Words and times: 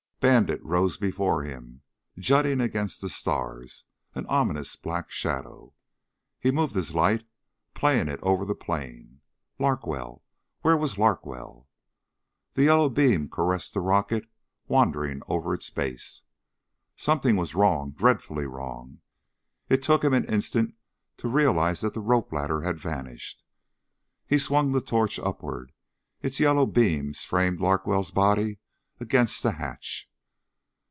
Bandit 0.21 0.61
rose 0.63 0.97
before 0.97 1.41
him, 1.41 1.81
jutting 2.15 2.61
against 2.61 3.01
the 3.01 3.09
stars, 3.09 3.85
an 4.13 4.27
ominous 4.27 4.75
black 4.75 5.09
shadow. 5.09 5.73
He 6.39 6.51
moved 6.51 6.75
his 6.75 6.93
light, 6.93 7.25
playing 7.73 8.07
it 8.07 8.19
over 8.21 8.45
the 8.45 8.53
plain. 8.53 9.21
Larkwell 9.57 10.21
where 10.61 10.77
was 10.77 10.99
Larkwell? 10.99 11.67
The 12.53 12.65
yellow 12.65 12.87
beam 12.87 13.29
caressed 13.29 13.73
the 13.73 13.79
rocket, 13.81 14.29
wandering 14.67 15.23
over 15.27 15.55
its 15.55 15.71
base. 15.71 16.21
Something 16.95 17.35
was 17.35 17.55
wrong 17.55 17.89
dreadfully 17.89 18.45
wrong. 18.45 19.01
It 19.69 19.81
took 19.81 20.03
him 20.03 20.13
an 20.13 20.25
instant 20.31 20.75
to 21.17 21.29
realize 21.29 21.81
that 21.81 21.95
the 21.95 21.99
rope 21.99 22.31
ladder 22.31 22.61
had 22.61 22.77
vanished. 22.77 23.43
He 24.27 24.37
swung 24.37 24.71
the 24.71 24.81
torch 24.81 25.17
upward. 25.17 25.71
Its 26.21 26.39
yellow 26.39 26.67
beams 26.67 27.23
framed 27.23 27.59
Larkwell's 27.59 28.11
body 28.11 28.59
against 28.99 29.41
the 29.41 29.53
hatch. 29.53 30.09